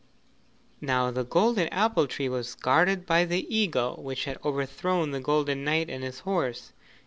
Now 0.81 1.11
the 1.11 1.23
golden 1.23 1.67
apple 1.67 2.07
tree 2.07 2.27
was 2.27 2.55
guarded 2.55 3.05
by 3.05 3.23
the 3.23 3.45
eagle 3.55 4.01
which 4.01 4.25
had 4.25 4.39
overthrown 4.43 5.11
the 5.11 5.21
golden 5.21 5.63
knight 5.63 5.91
and 5.91 6.03
his 6.03 6.21
horse. 6.21 6.73